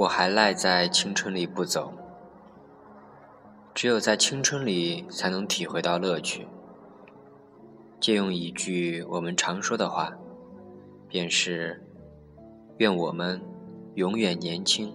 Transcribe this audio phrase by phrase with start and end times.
[0.00, 1.92] 我还赖在青春里不走，
[3.74, 6.48] 只有在青春里才能体会到乐趣。
[8.00, 10.10] 借用一句我们常说的话，
[11.06, 11.84] 便是：
[12.78, 13.42] 愿我们
[13.96, 14.90] 永远年轻，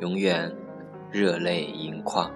[0.00, 0.54] 永远
[1.10, 2.30] 热泪盈眶。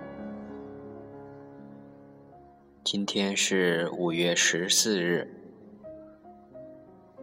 [2.82, 5.30] 今天是五月十四日，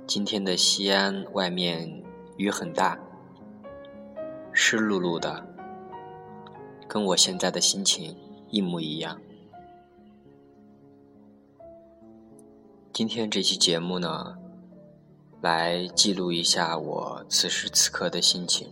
[0.06, 2.04] 今天的西安外面
[2.38, 3.00] 雨很大。
[4.60, 5.46] 湿漉漉的，
[6.88, 8.18] 跟我现在的心情
[8.50, 9.22] 一模一样。
[12.92, 14.36] 今天这期节目呢，
[15.42, 18.68] 来记录一下我此时此刻的心情。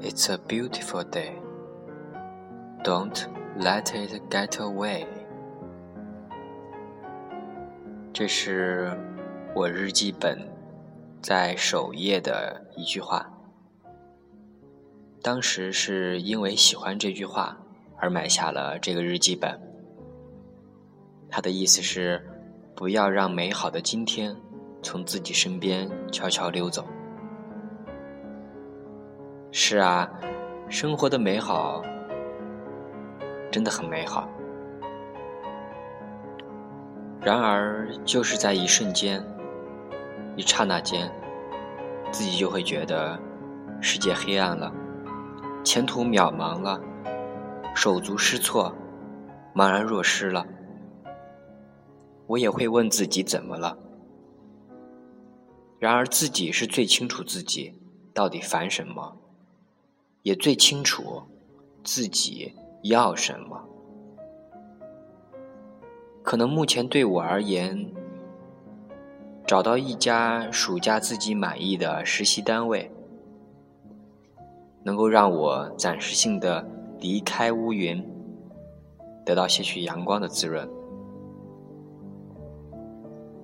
[0.00, 1.32] It's a beautiful day.
[2.84, 3.26] Don't
[3.58, 5.25] let it get away.
[8.18, 8.98] 这是
[9.54, 10.38] 我日记本
[11.20, 13.30] 在首页的一句话。
[15.22, 17.58] 当时是因为喜欢这句话
[17.98, 19.60] 而买下了这个日记本。
[21.28, 22.26] 他的意思是，
[22.74, 24.34] 不要让美好的今天
[24.82, 26.86] 从自己身边悄悄溜走。
[29.52, 30.10] 是啊，
[30.70, 31.82] 生活的美好
[33.52, 34.26] 真的很美好。
[37.26, 39.20] 然而，就是在一瞬间、
[40.36, 41.12] 一刹那间，
[42.12, 43.20] 自己就会觉得
[43.80, 44.72] 世界黑暗了，
[45.64, 46.80] 前途渺茫了，
[47.74, 48.72] 手足失措，
[49.52, 50.46] 茫然若失了。
[52.28, 53.76] 我也会问自己怎么了。
[55.80, 57.74] 然而，自己是最清楚自己
[58.14, 59.16] 到底烦什么，
[60.22, 61.24] 也最清楚
[61.82, 63.60] 自己要什么。
[66.26, 67.86] 可能目前对我而言，
[69.46, 72.90] 找到一家暑假自己满意的实习单位，
[74.82, 76.68] 能够让我暂时性的
[76.98, 78.04] 离开乌云，
[79.24, 80.68] 得到些许阳光的滋润。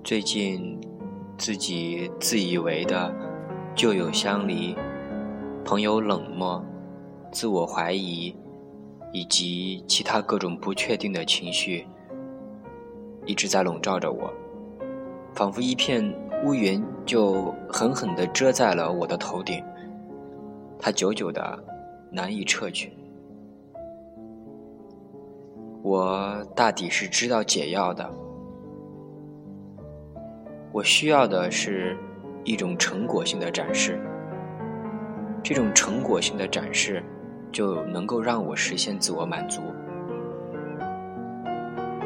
[0.03, 0.77] 最近，
[1.37, 3.15] 自己自以为的
[3.73, 4.75] 旧友相离、
[5.63, 6.61] 朋友冷漠、
[7.31, 8.35] 自我怀疑，
[9.13, 11.87] 以及其他各种不确定的情绪。
[13.25, 14.31] 一直在笼罩着我，
[15.33, 16.03] 仿佛一片
[16.43, 19.63] 乌云就狠狠地遮在了我的头顶，
[20.77, 21.63] 它久久的
[22.11, 22.91] 难以撤去。
[25.81, 28.09] 我大抵是知道解药的，
[30.73, 31.97] 我需要的是
[32.43, 33.97] 一种成果性的展示，
[35.41, 37.01] 这种成果性的展示
[37.53, 39.61] 就能够让我实现自我满足，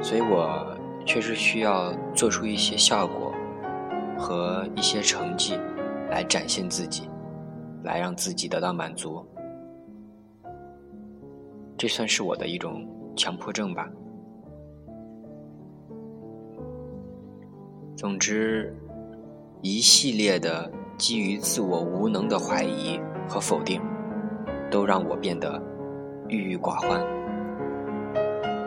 [0.04, 0.77] 所以我。
[1.08, 3.34] 确实需要做出一些效果
[4.20, 5.58] 和一些成绩，
[6.12, 7.10] 来展现自己，
[7.84, 9.26] 来让自己得到满足。
[11.78, 12.86] 这算是我的一种
[13.16, 13.88] 强迫症吧。
[17.96, 18.76] 总之，
[19.62, 23.82] 一系列的基于自我无能的怀疑和否定，
[24.70, 25.60] 都让我变得
[26.28, 27.02] 郁郁寡欢。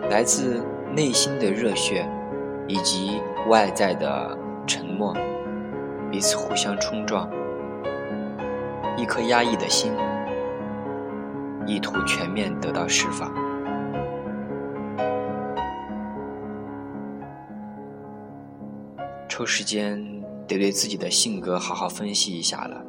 [0.09, 0.65] 来自
[0.97, 2.09] 内心的热血。
[2.71, 5.13] 以及外在的沉默，
[6.09, 7.29] 彼此互相冲撞，
[8.97, 9.93] 一颗压抑的心，
[11.67, 13.29] 意图全面得到释放。
[19.29, 20.01] 抽时间
[20.47, 22.85] 得对自己的性格好好分析一下了，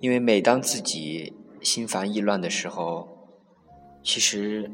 [0.00, 3.08] 因为每当自己心烦意乱的时候，
[4.02, 4.70] 其实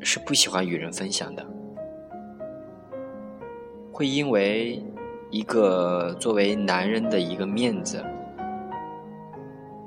[0.00, 1.65] 是不喜欢与人分享的。
[3.96, 4.78] 会因为
[5.30, 8.04] 一个作为男人的一个面子，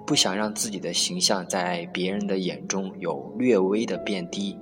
[0.04, 4.58] 不想让自己的形象在别人的眼中有略微的变低。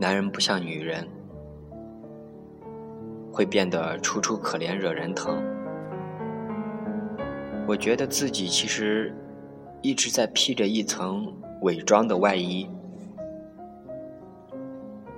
[0.00, 1.06] 男人不像女人，
[3.30, 5.36] 会变得楚楚可怜、惹人疼。
[7.68, 9.14] 我觉得自己其实
[9.82, 11.30] 一直在披着一层
[11.60, 12.66] 伪装的外衣。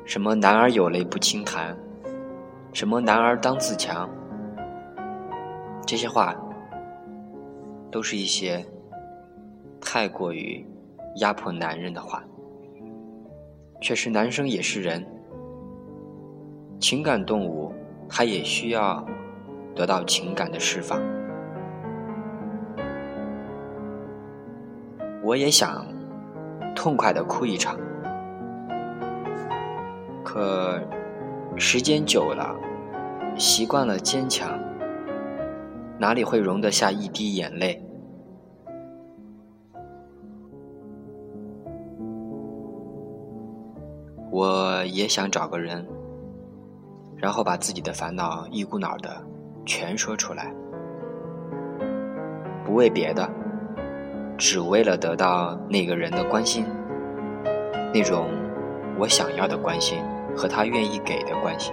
[0.08, 1.76] 什么男儿有泪不轻弹，
[2.72, 4.08] 什么男儿当自强，
[5.86, 6.34] 这些话
[7.90, 8.64] 都是一些
[9.78, 10.66] 太过于
[11.16, 12.24] 压迫男人的话。
[13.82, 15.06] 确实，男生也是人，
[16.80, 17.70] 情感动物，
[18.08, 19.06] 他也需要
[19.76, 20.98] 得到情感的释放。
[25.22, 25.86] 我也想
[26.74, 27.78] 痛快的哭一场。
[30.28, 30.78] 可
[31.56, 32.54] 时间久了，
[33.38, 34.46] 习惯了坚强，
[35.98, 37.82] 哪里会容得下一滴眼泪？
[44.30, 45.88] 我也想找个人，
[47.16, 49.24] 然后把自己的烦恼一股脑的
[49.64, 50.52] 全说出来，
[52.66, 53.26] 不为别的，
[54.36, 56.66] 只为了得到那个人的关心，
[57.94, 58.28] 那种
[58.98, 59.98] 我想要的关心
[60.38, 61.72] 和他愿意给的关系。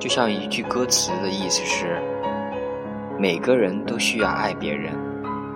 [0.00, 2.02] 就像一句歌词的意思是：
[3.16, 4.92] 每个人都需要爱别人，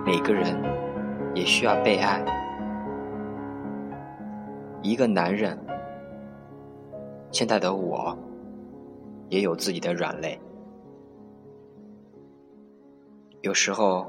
[0.05, 0.57] 每个人
[1.35, 2.23] 也需要被爱。
[4.81, 5.59] 一个男人，
[7.31, 8.17] 现在的我，
[9.27, 10.39] 也有自己的软肋，
[13.41, 14.07] 有时候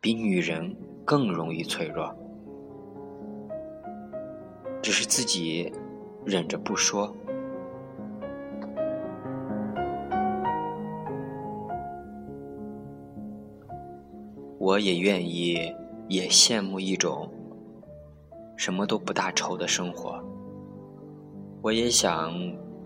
[0.00, 2.14] 比女人更容易脆弱，
[4.82, 5.72] 只是自己
[6.24, 7.14] 忍着不说。
[14.58, 15.74] 我也愿意，
[16.08, 17.28] 也羡慕一种。
[18.56, 20.22] 什么都不大愁的生活，
[21.62, 22.30] 我也想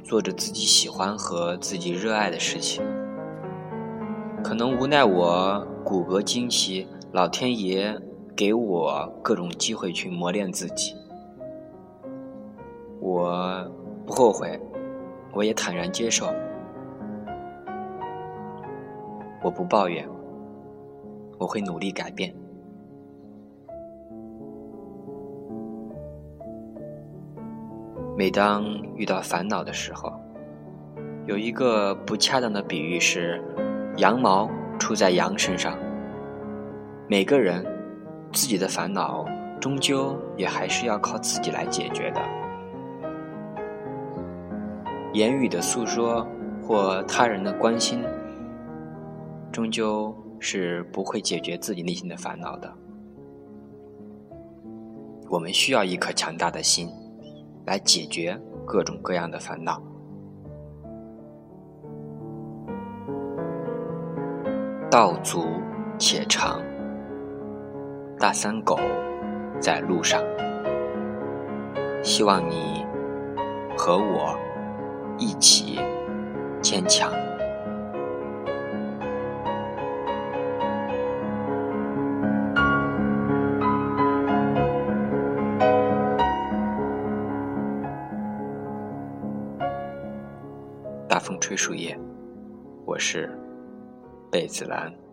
[0.04, 2.80] 做着自己喜欢和自己热爱的事情。
[4.42, 8.00] 可能无奈我骨骼惊奇，老天爷
[8.36, 10.94] 给我各种机会去磨练自己。
[13.04, 13.70] 我
[14.06, 14.58] 不后悔，
[15.34, 16.24] 我也坦然接受。
[19.42, 20.08] 我不抱怨，
[21.38, 22.34] 我会努力改变。
[28.16, 28.64] 每当
[28.96, 30.10] 遇到烦恼的时候，
[31.26, 33.38] 有一个不恰当的比喻是：
[33.98, 34.48] 羊毛
[34.78, 35.76] 出在羊身上。
[37.06, 37.62] 每个人
[38.32, 39.26] 自己的烦恼，
[39.60, 42.43] 终究也还是要靠自己来解决的。
[45.14, 46.26] 言语的诉说
[46.62, 48.04] 或他人的关心，
[49.50, 52.70] 终究是不会解决自己内心的烦恼的。
[55.30, 56.90] 我们需要一颗强大的心。
[57.66, 59.82] 来解决各种各样的烦恼。
[64.90, 65.46] 道阻
[65.98, 66.60] 且长，
[68.18, 68.78] 大三狗
[69.58, 70.22] 在路上。
[72.02, 72.84] 希望你
[73.78, 74.36] 和我
[75.18, 75.78] 一起
[76.62, 77.12] 坚强。
[91.08, 91.96] 大风吹树叶，
[92.84, 93.30] 我是
[94.30, 95.03] 贝子兰。